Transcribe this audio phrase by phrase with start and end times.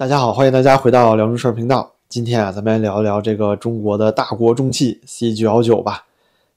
[0.00, 1.92] 大家好，欢迎大家回到辽中事儿频道。
[2.08, 6.06] 今天啊，咱们来聊一聊这个中国的大国重器 C 九幺九吧。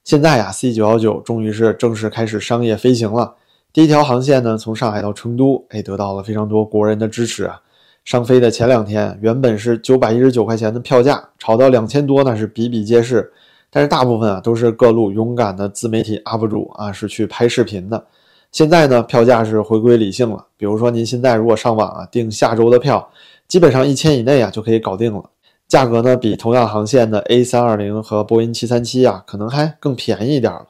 [0.02, 3.34] 现在呀，C 九幺九终于是正式开始商业飞行了。
[3.70, 7.60] 第一条航线呢，从上海到成都，哎，得到了非常多国人的支持啊。
[8.02, 13.30] 上飞的前两天，原本是九百一十九块钱的票价，炒到两千多，那是比比皆是。
[13.68, 18.06] 但是大部分啊，都是各路勇敢的自媒体 UP 主啊，是去拍视频的。
[18.52, 20.46] 现在呢，票价是回归理性了。
[20.56, 23.06] 比如说，您现在如果上网啊订下周的票，
[23.54, 25.22] 基本上一千以内啊就可以搞定了。
[25.68, 30.66] 价格呢，比同样航线的 A 三二零和波音七三七啊，可能还更便宜一点了。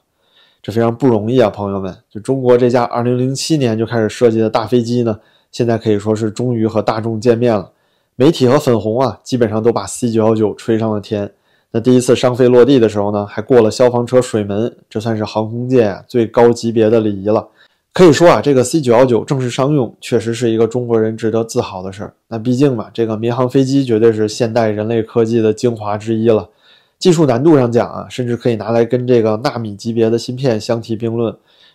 [0.63, 1.97] 这非常不容易啊，朋友们！
[2.11, 5.19] 就中国这架二零零七年就开始设计的大飞机呢，
[5.51, 7.71] 现在可以说是终于和大众见面了。
[8.17, 11.33] 媒体和粉红啊，基本上都把 C 九幺九吹上了天。
[11.71, 17.49] 那第一次商飞落地的时候呢，还过了消防车水门，这算是航空界啊最高级别的礼仪了。
[17.95, 22.13] 可以说啊，这个 C 九幺九正式商用，确实是一个中国人值得自豪的事儿。
[22.27, 26.51] 那毕竟嘛，这个民航飞机绝对是现代人类科技的精华之一了。
[26.99, 31.33] 技术难度上讲啊，甚至可以拿来跟这个纳米级别的芯片相提并论。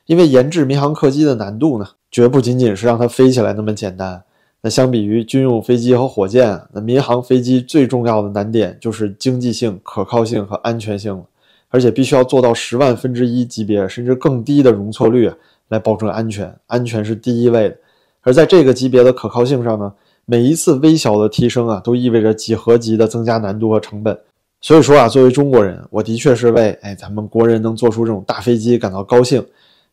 [0.07, 4.21] 因为研制民航客机的难度呢，绝不仅仅是让它飞起来那么简单。
[4.61, 11.23] 那相比于军用飞机和火箭，那民航飞机最重要的难点就是经济性、可靠性和安全性了。
[11.69, 15.31] 而且必须要做到十万分之一级别，甚至更低的容错率。
[15.69, 17.77] 来保证安全，安全是第一位的。
[18.21, 19.93] 而在这个级别的可靠性上呢，
[20.25, 24.19] 每一次微小的提升啊，都意味着几何级的增加难度和成本。
[24.61, 29.43] 所以说啊，作为中国人，我的确是为哎咱们国人能做出这种大飞机感到高兴。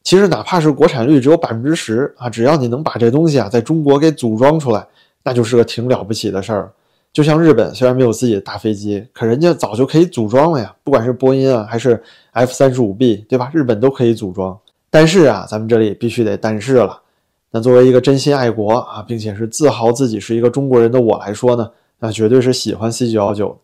[0.02, 4.86] 其实哪怕是国产率只有百分之十啊，只要你能把这东西啊在中国给组装出来，
[5.22, 6.72] 那就是个挺了不起的事儿。
[7.12, 13.50] 就像日本虽然没有自己的大飞机，可人家早就可以组装了呀，不管是波音啊还是 F 三十五 B，对吧？
[13.54, 14.58] 日本都可以组装。
[14.96, 17.02] 但是啊，咱们这里必须得但是了。
[17.50, 23.58] 那作为一个真心爱国啊，并且是自豪自己是一个中国人的我来说呢，那绝对是喜欢 C 九幺九。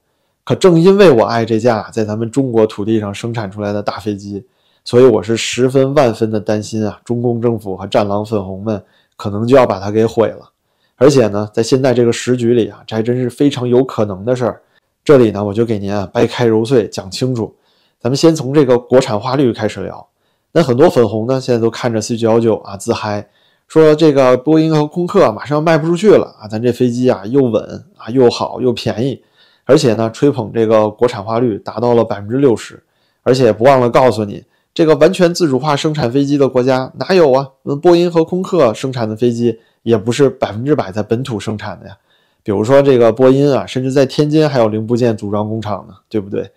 [0.44, 4.44] 可正因为我爱这架在咱们中国土地上生产出来的大飞机，
[4.84, 8.84] 所以我是十分万分的担心啊，中共政府和战狼粉红们
[9.16, 10.50] 可能就要把它给毁了。
[10.96, 14.60] 而且呢，在现在这个时局里啊，这还真是非常有可能的事儿。
[15.02, 17.56] 这里呢，我就给您啊掰开揉碎讲清楚。
[17.98, 20.06] 咱们先从这个国产化率开始聊。
[20.52, 23.26] 那很多粉红呢，现在都看着 C 九幺九啊自嗨，
[23.66, 29.22] 说这个波音和空客马上卖不出去了啊，咱这飞机啊又稳啊又好又便宜，
[29.64, 32.82] 而且呢吹捧这个国产化率达到了百分之六十，
[33.22, 37.48] 而且不忘了告诉你，这个完全自主化生产飞机的国家哪有啊？
[37.62, 41.96] 那波音和空客生产的飞机也不是百分之百在本土生产的呀，
[42.42, 46.50] 比如说这个波音啊，甚至在天津还有零部件组装工厂呢，对不对？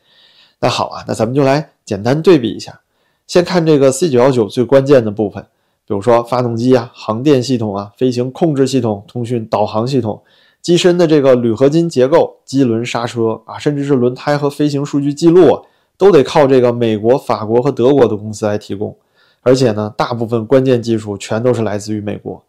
[0.60, 2.78] 那好啊，那咱们就来简单对比一下。
[3.28, 5.42] 先看这个 C 九幺九最关键的部分，
[5.88, 10.22] 比如说发动机啊、航电系统啊、飞行控制系统、通讯导航系统、
[10.62, 15.64] 机身的这个铝合金结构、机轮刹车啊，甚至是轮胎和飞行数据记录，
[15.98, 18.96] 都得靠这个美国、法国和德国的公司来提供。
[19.42, 22.44] 而且呢，大部分关键技术全都是来自于美国。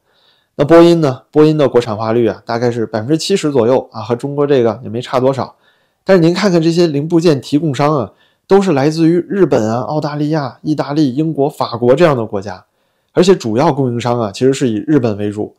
[0.57, 1.23] 那波音呢？
[1.31, 5.57] 波音的国产化率啊，大概是百分之七十左右啊，和中国这个也没差多少。
[6.05, 8.13] 但是您看看这些零部件提供商啊。
[8.49, 12.65] 都是来自于日本啊、澳大利亚、意大利、英国、法国这样的国家，
[13.13, 15.55] 而且主要供应商啊，其实是以日本为主。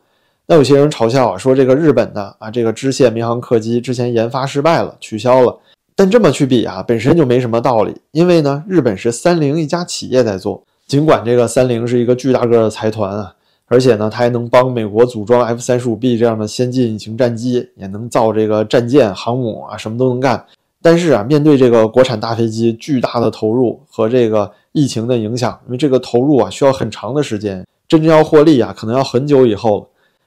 [0.46, 5.58] 那有些人嘲笑啊，说这个日本的啊，这个支线民航客机之前研发失败了，取消了。
[5.94, 13.34] 但这么去比啊，本身就没什么道理，因为呢，日本是三菱一家企业在做，尽管这个三菱是一个巨大个的财团啊，
[13.66, 20.42] 而且呢，它还能帮美国组装 F 三十五 B 这样的先进隐形战机，也能造这个战舰、航母啊，什么都能干。
[20.80, 29.86] 但是啊，面对这个国产大飞机巨大的投入和这个疫情的影响，因为这个投入啊需要很长的时间，真正要获利啊可能要很久以后了。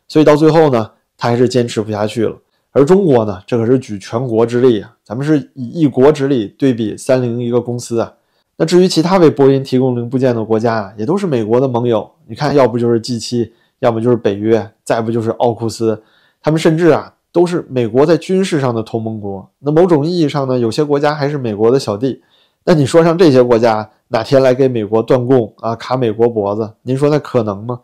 [0.10, 2.36] 所以到最后呢，他还是坚持不下去了。
[2.74, 8.14] 而中国呢，这可是举全国之力啊，咱们是以一国之力对比三菱一个公司啊。
[8.58, 12.12] 那至于其他为波音提供零部件的国家啊，也都是美国的盟友。
[12.28, 16.04] 你看，要不就是 G 七，要么就是北约，再不就是奥库斯，
[16.42, 17.14] 他们甚至啊。
[17.32, 22.22] 都是美国在军事上的同盟国，那某种意义上呢，有些国家还是美国的小弟。
[22.64, 26.74] 那你说像这些国家哪天来给美国断供啊，卡美国脖子？
[26.84, 27.80] 您说那可能吗？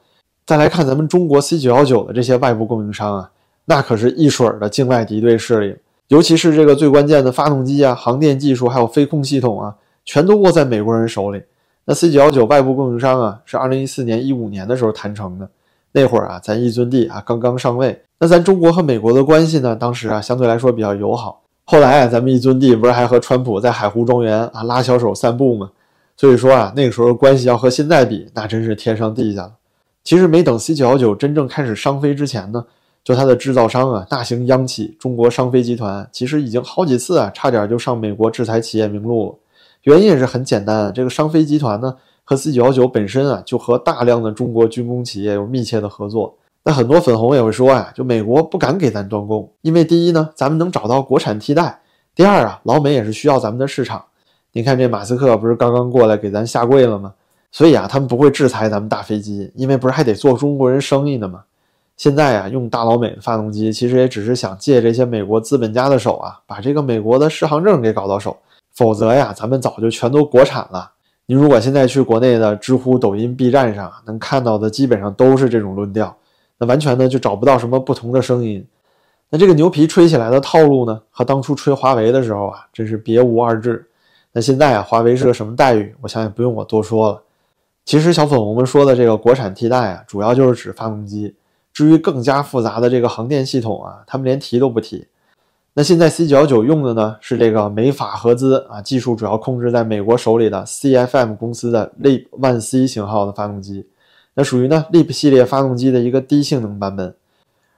[0.46, 3.32] 再来看咱们中国 C 九幺九的这些外部供应商啊，
[3.66, 5.76] 那可是一水儿的境外敌对势力，
[6.10, 11.42] 尤其是这个最关键的发动机啊、航电技术还有飞控系统啊，全都握在美国人手里。
[11.86, 15.50] 那 C 九幺九外部供应商啊，是二零一四年、一五年的时候谈成的。
[15.98, 21.42] 那会儿啊，咱一尊帝啊刚刚上位，那咱中国和美国的关系呢，当时啊相对来说比较友好。
[21.66, 25.72] 后来啊，咱们一尊帝不是还和川普在海湖庄园啊拉小手散步吗？
[26.16, 29.54] 所以说啊，那个时候关系要和现在比，那真是天上地下了。
[30.04, 32.64] 其实没等 C 九幺九真正开始商飞之前呢，
[33.04, 39.36] 就它的制造商啊，大型央企中国商飞集团，其实已经好几次啊，差点就上美国制裁企业名录了。
[39.84, 41.96] 原因也是很简单，这个商飞集团呢
[42.30, 46.36] 和 C 九幺九本身啊，就和大量的中国军工企业有密切的合作。
[46.66, 51.80] 那很多粉红也会说呀，就美国不敢给咱断供，因为第一呢，咱们能找到国产替代；
[52.14, 54.04] 第二啊，老美也是需要咱们的市场。
[54.52, 57.14] 你看这马斯克不是刚刚过来给咱下跪了吗？
[57.50, 61.46] 所以啊，他们不会制裁咱们大飞机，因为不是还得做中国人生意呢吗？
[61.96, 68.36] 现在啊，用大老美的发动机，其实也只是想借这些美国资本家的手啊，把这个美国的适航证给搞到手。
[68.74, 70.92] 否则呀，咱们早就全都国产了。
[71.30, 76.16] 您如果现在去国内的知乎、抖音、B 站上能看到的，基本上都是这种论调。
[76.58, 78.66] 那完全呢就找不到什么不同的声音。
[79.30, 83.86] 那这个牛皮吹起来的套路呢，和当初吹华为的时候啊，真是别无二致。
[84.32, 85.94] 那现在啊，华为是个什么待遇？
[86.00, 87.22] 我想也不用我多说了。
[87.84, 91.36] 其实小粉红们说的这个国产替代啊，主要就是指发动机。
[91.74, 95.06] 至于更加复杂的这个航电系统啊，他们连提都不提。
[95.80, 103.86] 那现在 C 九幺九用的呢是这个美法合资啊，技术主要控制在美国手里的 CFM 公司的 LEAP One C 型号的发动机，
[104.34, 107.14] 那属于呢 LEAP 系列发动机的一个低性能版本，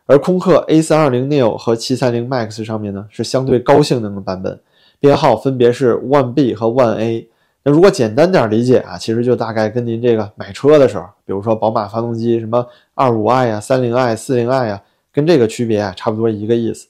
[0.05, 4.57] 而空客 A 三二零 neo 和七三零 MAX 上面呢是相对高性能的版本，
[5.01, 7.27] 编号分别是 One B 和 One A。
[7.65, 12.65] 那如果简单点理解啊，其实就大概跟您这个买车的时候，比如说宝马发动机什么
[12.95, 14.81] 二五 i 呀、三零 i、四零 i 呀，
[15.11, 16.87] 跟这个区别啊差不多一个意思。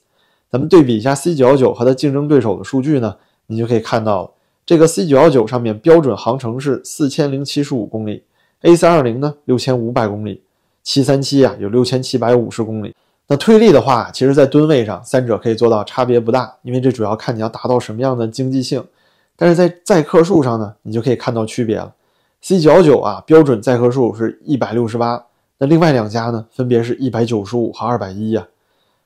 [0.50, 3.16] 咱们对比一下 C 九幺九和它竞争对手的数据呢，
[3.46, 4.30] 你就可以看到了，
[4.66, 8.24] 这个 C 九幺九上面标准航程是四千零七十五公里
[8.62, 10.42] ，A 三二零呢六千五百公里，
[10.82, 12.94] 七三七啊有六千七百五十公里。
[13.28, 18.84] 那推力的话，其实在吨位上三者可以做到差别不大，因为这主要看你要达到什么样的经济性。
[19.36, 21.94] 但是在载客数上呢，你就可以看到区别了。
[22.40, 25.24] C 九幺九啊标准载客数是一百六十八，
[25.58, 28.44] 那另外两家呢分别是一百九十五和二百一呀。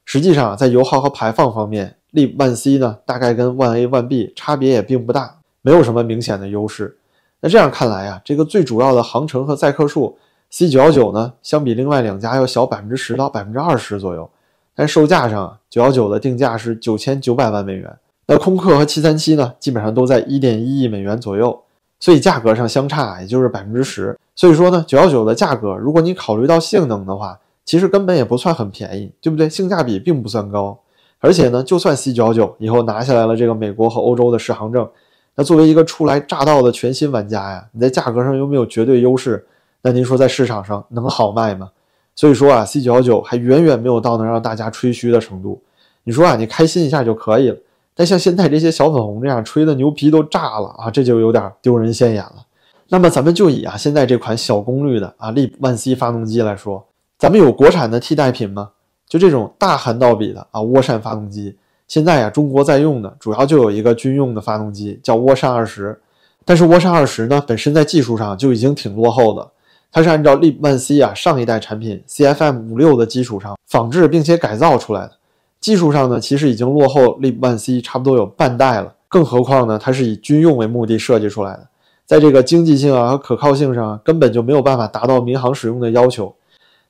[0.05, 6.97] 实际上，在油耗和排放方面力万 C 呢，大概跟 One A、One B 差别也并不大，没有什么明显的优势。
[7.41, 10.17] 那这样看来啊，这个最主要的航程和载客数
[10.53, 14.29] ，C919 呢，相比另外两家要小百分之十到百分之二十左右。
[14.75, 17.97] 但售价上，919的定价是九千九百万美元，
[18.27, 21.63] 那空客和737呢，基本上都在一点一亿美元左右，
[22.01, 24.19] 所以价格上相差也就是百分之十。
[24.35, 29.49] 所以说呢，919的价格，如果你考虑到性能的话，其实根本也不算很便宜，对不对？
[29.49, 30.79] 性价比并不算高，
[31.19, 34.87] 而且呢，就算 C99 以后拿下来了这个美国和欧洲的适航证，
[35.35, 39.47] 那作为一个初来乍到的全新玩家呀，你在价格上又没有绝对优势，
[39.81, 41.71] 那您说在市场上能好卖吗？
[42.15, 45.61] 所以说啊，C99 还远远没有到能让大家吹嘘的程度。
[46.05, 47.57] 你说啊，你开心一下就可以了，
[47.95, 52.45] 但像现在这些小粉红这样吹的牛皮都炸了啊，这就有点丢人现眼了。
[52.91, 56.85] 那么咱们就以啊现在这款小功率的啊 LEAP-1C 发动机来说。
[57.25, 58.69] 咱们有国产的替代品吗？
[59.09, 61.57] 就这种大涵道比的啊涡扇发动机，
[61.89, 65.99] 现在呀中国在用的主要就有一个军用的发动机叫涡扇二十，
[66.45, 69.51] 但是涡扇二十呢本身在技术上就已经挺落后的，
[69.91, 75.13] 它是按照利曼 C 啊上一代产品 CFM 五六的基础上仿制并且改造出来的，
[75.59, 81.67] 技术上呢其实已经落后利曼 C 差不多有半代了，更何况呢它是以军用为目的设计出来的，
[82.05, 86.35] 在这个经济性啊和可靠性上根本就没有办法达到民航使用的要求。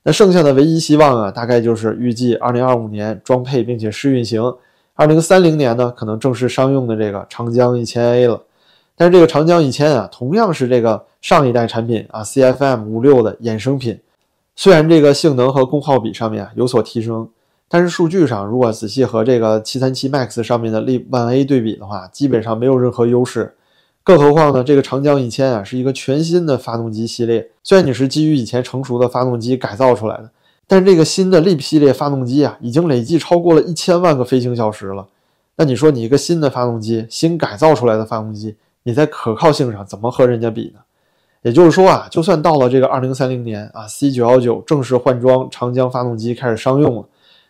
[0.07, 4.53] 那剩下的唯一希望啊，大概就是预计二零二五年装配并且试运行，
[4.93, 8.39] 二零三零年呢可能正式商用的这个长江一千 A 了。
[8.95, 13.99] 但是这个长江一千啊，同样是这个上一代产品啊 CFM 五六的衍生品。
[14.55, 17.27] 虽然这个性能和功耗比上面有所提升，
[17.67, 23.55] 但是数据上如果仔细和这个七三七 MAX 上面的 LEAP One A 对比的话，基本上没有任何优势。
[24.05, 24.63] 更何况呢？
[24.63, 27.49] 这个长江一千啊，是一个全新的发动机系列。
[27.63, 30.29] 虽然你是基于以前成熟的发动机改造出来的，
[30.67, 35.07] 但是这个新的 LEAP 系列发动机啊，已经累计超过了一千万个飞行小时了。
[35.55, 40.81] 那你说你一个新的发动机，新改造出来的发动机，你在可靠性上怎么和人家比呢？
[41.41, 47.05] 也就是说啊，就算到了这个二零三零年啊，C 九幺九正式换装长江发动机开始商用了，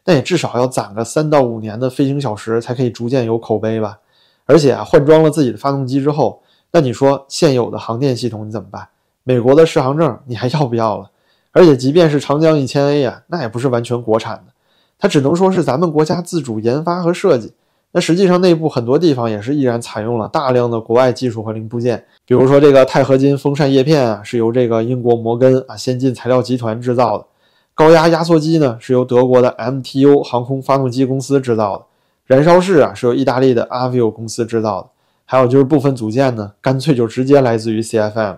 [0.05, 3.99] 那也至少要攒个三到五年的飞行小时才可以逐渐有口碑吧。
[4.45, 6.41] 而且啊，换装了自己的发动机之后，
[6.75, 8.85] 那你说现有的航电系统你怎么办？
[9.23, 11.09] 美国的适航证你还要不要了？
[11.53, 14.51] 而且即便是长江一千 A 呀，那也不是完全国产的，
[14.99, 17.53] 它只能说是咱们国家自主研发和设计。
[17.93, 27.25] 那实际上内部很多地方也是依然采用了大量的国外技术和零部件，比如说这个钛合金风扇叶片啊，是由这个英国摩根啊先进材料集团制造的；
[27.73, 31.85] 高压压缩机呢，是由德国的 MTU 航空发动机公司制造的；
[32.25, 34.89] 燃烧室啊，是由意大利的 Avio 公司制造的。
[35.25, 38.37] 还有就是部分组件呢，干脆就直接来自于 CFM，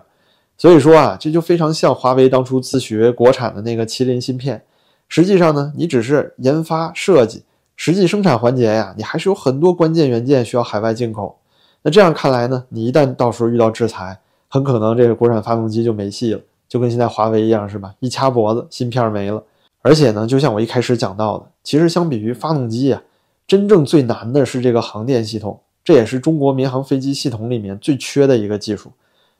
[0.56, 4.64] 所以说啊，这就非常像华为当初自学国产的那个麒麟芯片，
[5.08, 7.44] 实际上呢，你只是研发设计，
[7.76, 11.38] 实际生产环节呀，你还是有很多关键元件需要海外进口。
[11.82, 14.18] 那这样看来呢，你一旦到时候遇到制裁，
[14.48, 17.94] 很可能这个国产发动机就没戏了，就跟现在华为一样，是吧？
[18.00, 19.42] 一掐脖子，芯片没了。
[19.82, 23.00] 而且呢，就像我一开始讲到的，其实相比于发动机啊，
[23.46, 28.92] 真正最难的是这个航电系统，这也是中国民航飞机系统里面最缺的一个技术。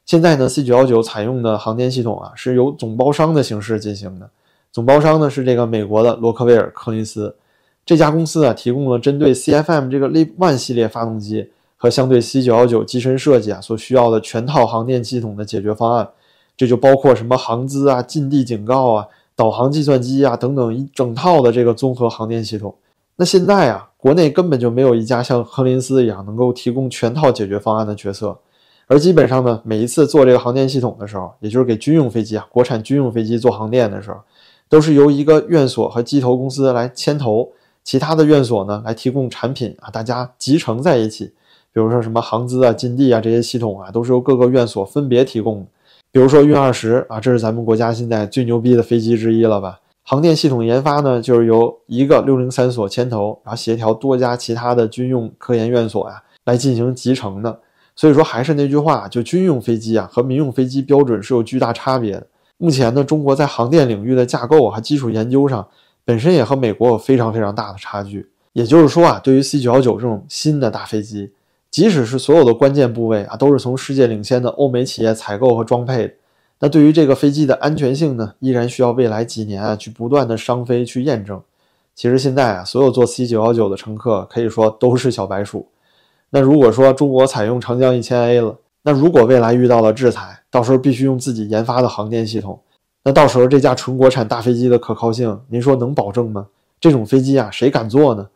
[0.07, 4.31] 现在呢，C919 采用的航电系统啊，是由总包商的形式进行的。
[4.73, 7.37] 总包商呢是这个美国的洛克威尔柯林斯
[7.85, 16.09] 这家公司啊，提供了针对 CFM 这个 LEAP One 系列发动机和相对 C919 机身设计啊所需要的全套航电系统的解决方案。
[16.57, 22.75] 这就包括什么航姿啊、近地警告啊、导航计算机啊等等一整套的这个综合航电系统。
[23.21, 28.39] 那现在啊，国内根本就没有一家像亨林斯一样能够提供全套解决方案的角色。
[28.87, 34.19] 而基本上呢，每一次做这个航电系统的时候，也就是给军用飞机啊，国产军用飞机做航电的时候，
[34.69, 37.51] 都是由一个院所和机头公司来牵头，
[37.83, 41.27] 其他的院所呢来提供产品啊，大家集成在一起。
[41.73, 45.67] 比如说什么航姿啊、近地啊这些系统啊，都是由各个院所分别提供的。
[46.13, 49.81] 比如说运二十啊，这是咱们国家现在最牛逼的飞机之一了吧？
[50.11, 57.61] 航电系统研发呢，就是由一个六零三所牵头，然后协调多家其他的军用科研院所呀来进行集成的。
[57.95, 62.27] 所以说还是那句话，就军用飞机啊和民用飞机标准是有巨大差别的。
[62.57, 65.69] 目前呢，中国在航电领域的架构和基础研究上，
[66.07, 68.27] 本身也和美国有非常非常大的差距。
[68.55, 71.31] 也就是说啊，对于 C919 这种新的大飞机，
[71.71, 76.15] 即使是所有的关键部位啊都是从世界领先的欧美企业采购和装配的，
[76.61, 81.41] 那对于这个飞机的安全性呢，依然需要未来几年啊去不断的商飞去验证。
[81.95, 85.69] 其实现在啊，所有坐 C919 的乘客可以说都是小白鼠。
[86.31, 92.61] 那如果说中国采用长江一千 A 了，那如果未来遇到了制裁，到时候必须用自己研发的航电系统，
[93.05, 96.47] 那到时候这架纯国产大飞机的可靠性，您说能保证吗？
[96.81, 98.29] 这种飞机啊，谁敢坐呢？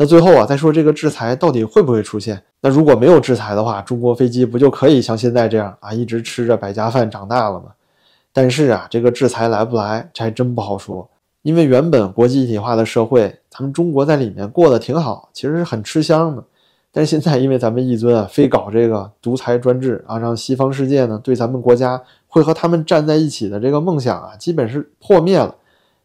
[0.00, 2.40] 那最后啊，再说这个制裁到底会不会出现？
[2.60, 7.66] 那如果没有制裁的话，中国飞机不就可以像现在这样啊，一直吃着百家饭长大了吗？
[8.32, 11.08] 但是啊，这个制裁来不来，这还真不好说。
[11.42, 16.44] 因为原本国际一体化的社会，咱们中国在里面过得挺好，其实是很吃香的。
[16.92, 25.54] 但是现在，因为咱们一尊啊，非搞这个独裁专制啊，让西方世界呢对咱们国家会和他们站在一起的这个梦想啊，基本是破灭了。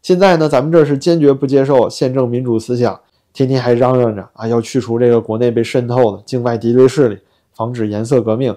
[0.01, 2.99] 现在呢，咱们这是坚决不接受宪政民主思想，
[3.33, 7.17] 天天还嚷嚷着啊，要去除这个国内被渗透的境外敌对势力，
[7.53, 8.55] 防止颜色革命。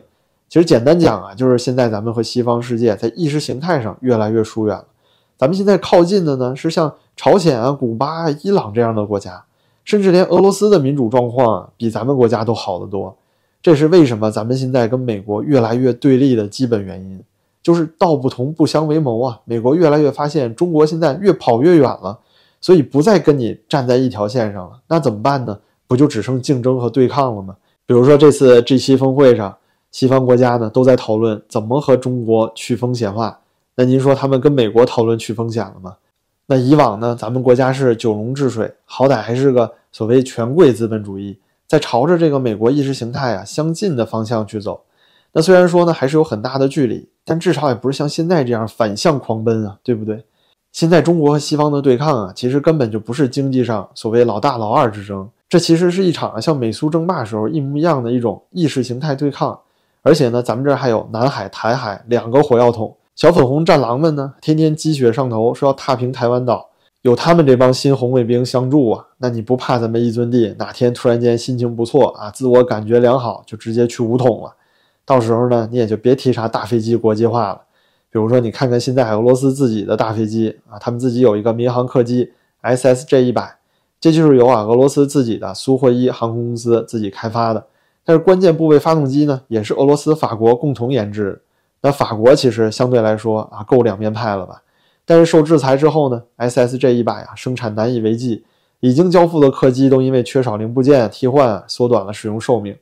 [0.48, 4.84] 其实简单讲啊，就是现在咱们和西方世界在意识形态上越来越疏远了。
[5.36, 9.42] 咱们现在靠近的呢，是像朝鲜啊、古巴、伊朗这样的国家。
[9.84, 13.16] 甚至连俄罗斯的民主状况啊，比咱们国家都好得多。
[13.62, 17.22] 这是为什么咱们现在跟美国越来越对立的基本原因，
[17.62, 19.40] 就是道不同不相为谋啊。
[19.44, 22.18] 美国越来越发现中国现在越跑越远了，
[22.66, 24.80] 所以不再跟你站在一条线上了。
[24.88, 25.56] 那怎么办呢？
[25.86, 27.54] 不就只剩竞争和对抗了吗？
[27.86, 29.56] 比如说这次 G7 峰会上，
[29.92, 33.38] 西方国家呢都在讨论怎么和中国去风险化。
[33.76, 35.94] 那您说他们跟美国讨论去风险了吗？
[36.46, 44.80] 那以往呢，咱们国家是九龙治水，好歹还是个所谓权贵资本主义，在朝着这个美国意识形态啊相近的方向去走。
[45.30, 50.24] 那虽然说呢，还是有很大的距离，但至少也不是像现在这样反向狂奔啊，对不对？
[50.76, 59.58] 现在中国和西方的对抗啊，其实根本就不是经济上所谓老大老二之争，这其实是一场像美苏争霸时候一模一样的一种意识形态对抗。
[60.02, 62.94] 而且呢，咱们这儿还有南海、台海两个火药桶。
[63.14, 66.68] 小粉红战狼们呢，天天鸡血上头，说要踏平台湾岛，
[67.00, 74.52] 有他们这帮新红卫兵相助啊，那你不怕咱们一尊帝哪天突然间心情不错啊，自我感觉良好，就直接去武统了？
[75.06, 77.62] 到时候呢，你也就别提啥大飞机国际化了。
[78.16, 82.32] 比如说，你看看现在俄罗斯自己的大飞机啊，他们自己有一个民航客机
[82.62, 83.58] SSJ 一百，
[84.00, 87.66] 这就是由啊俄罗斯自己的苏霍伊航空公司自己开发的，
[88.06, 91.42] 但是关键部位发动机呢，也是俄罗斯、法国共同研制。
[91.82, 94.62] 那法国其实相对来说啊够两面派了吧？
[95.04, 98.46] 但是受制裁之后呢，SSJ 一百啊生产难以为继，
[98.80, 102.74] 已经交付的客机都因为缺少零部件替换，缩短了使用寿命。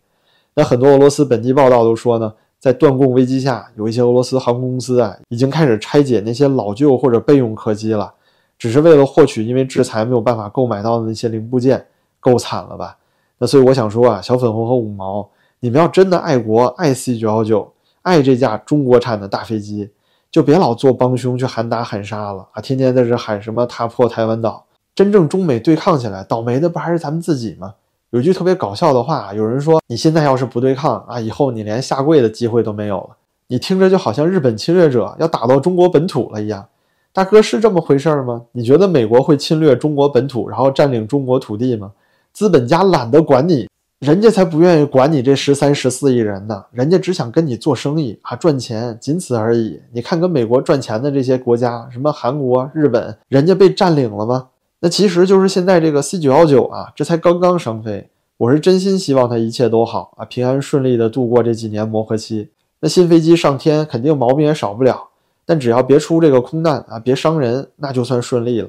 [0.54, 2.32] 那很多俄罗斯本地报道都说呢，
[2.64, 8.10] 在断供危机下，有一些俄罗斯航空公司啊已经开始拆解那些老旧或者备用客机了，
[8.58, 11.86] 只是为了获取因为制裁没有办法购买到的那些零部件，
[12.20, 12.96] 够惨了吧？
[13.36, 15.28] 那所以我想说啊，小粉红和五毛，
[15.60, 17.70] 你们要真的爱国爱 C 九幺九。
[18.00, 19.90] 爱这架中国产的大飞机，
[20.30, 22.62] 就别老做帮凶去喊打喊杀了啊！
[22.62, 27.74] 天天在这喊什么踏破台湾岛，真正中美对抗起来，倒霉的不还是咱们自己吗？
[28.14, 33.08] 有句特别搞笑的话，有人说你现在要是不对抗啊，以后你连下跪的机会都没有了。
[33.48, 36.64] 你听着就好像日本侵略者要打到中国本土了一样。
[37.12, 38.42] 大哥是这么回事吗？
[38.52, 41.90] 你觉得美国会侵略中国本土，然后占领中国土地吗？
[42.32, 43.68] 资本家懒得管你，
[43.98, 49.80] 人家才不愿意管你这十三十四亿人呢，人家只想跟你做生意啊，赚钱，仅此而已。
[49.92, 54.46] 你看跟美国赚钱的这些国家，什么韩国、日本，人家被占领了吗？
[54.84, 58.10] 那其实就是现在这个 C 九幺九啊，这才刚刚商飞。
[58.36, 62.50] 我是真心希望它一切都好啊，平安顺利的度过这几年磨合期。
[62.80, 65.08] 那新飞机上天，肯定毛病也少不了，
[65.46, 68.68] 但只要别出这个空难啊，别伤人，那就算顺利了。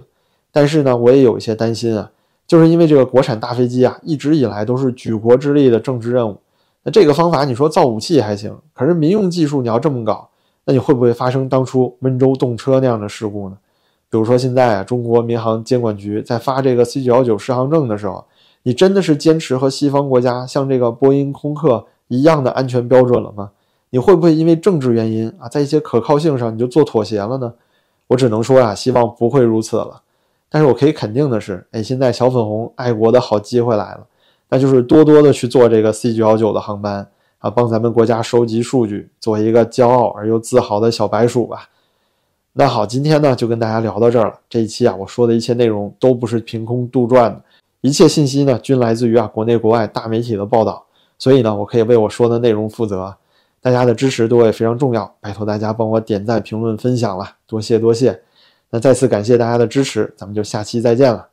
[0.54, 2.10] 但是呢，我也有一些担心啊，
[2.48, 6.38] 就是因为这个国产大飞机啊，一直以来都是举国之力的政治任务。
[6.84, 10.30] 那这个方法你说造武器还行，可是民用技术你要这么搞，
[10.64, 13.58] 那你会不会发生当初温州动车那样的事故呢？
[14.16, 18.24] 比如说现在啊，中国民航监管局在发这个 C 九幺九适航证的时候，
[18.64, 23.52] 你真的是坚持和西方国家像这个波音、空客一样的安全标准了吗？
[23.90, 27.54] 你会不会因为政治原因啊，在一些可靠性上你就做妥协了呢？
[28.08, 30.02] 我只能说啊，希望不会如此了。
[30.50, 34.08] 但是我可以肯定的是，哎，现在小粉红爱国的好机会来了，
[34.48, 37.06] 那就是多多的去做这个 C 九幺九的航班
[37.40, 41.68] 啊，帮咱们国家收集数据，做一个骄傲而又自豪的小白鼠吧。
[42.58, 44.40] 那好，今天呢就跟大家聊到这儿了。
[44.50, 47.42] 这一期啊，我说的一切内容都不是凭空杜撰的，
[47.82, 50.86] 一切信息呢均来自于啊国内国外大媒体的报道，
[51.20, 53.14] 所以呢，我可以为我说的内容负责。
[53.60, 58.22] 大家的支持对我也非常重要，拜托大家帮我点赞、评论、分享了，多谢多谢。
[58.70, 61.28] 那再次感谢大家的支持，咱们就下期再见了。